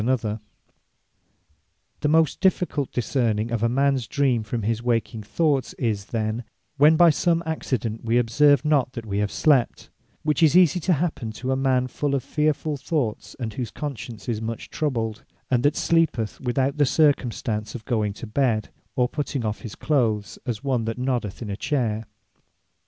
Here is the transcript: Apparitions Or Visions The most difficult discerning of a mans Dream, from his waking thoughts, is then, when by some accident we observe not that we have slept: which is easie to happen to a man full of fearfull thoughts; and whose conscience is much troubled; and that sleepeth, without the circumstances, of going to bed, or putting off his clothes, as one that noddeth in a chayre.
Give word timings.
Apparitions 0.03 0.23
Or 0.25 0.27
Visions 0.29 0.41
The 1.99 2.07
most 2.07 2.39
difficult 2.41 2.91
discerning 2.91 3.51
of 3.51 3.61
a 3.61 3.69
mans 3.69 4.07
Dream, 4.07 4.41
from 4.41 4.63
his 4.63 4.81
waking 4.81 5.21
thoughts, 5.21 5.73
is 5.73 6.05
then, 6.07 6.43
when 6.77 6.97
by 6.97 7.11
some 7.11 7.43
accident 7.45 8.03
we 8.03 8.17
observe 8.17 8.65
not 8.65 8.93
that 8.93 9.05
we 9.05 9.19
have 9.19 9.31
slept: 9.31 9.91
which 10.23 10.41
is 10.41 10.57
easie 10.57 10.79
to 10.79 10.93
happen 10.93 11.31
to 11.33 11.51
a 11.51 11.55
man 11.55 11.85
full 11.85 12.15
of 12.15 12.23
fearfull 12.23 12.77
thoughts; 12.77 13.35
and 13.39 13.53
whose 13.53 13.69
conscience 13.69 14.27
is 14.27 14.41
much 14.41 14.71
troubled; 14.71 15.23
and 15.51 15.61
that 15.61 15.75
sleepeth, 15.75 16.39
without 16.41 16.77
the 16.77 16.85
circumstances, 16.87 17.75
of 17.75 17.85
going 17.85 18.11
to 18.13 18.25
bed, 18.25 18.69
or 18.95 19.07
putting 19.07 19.45
off 19.45 19.61
his 19.61 19.75
clothes, 19.75 20.39
as 20.47 20.63
one 20.63 20.85
that 20.85 20.97
noddeth 20.97 21.43
in 21.43 21.51
a 21.51 21.55
chayre. 21.55 22.05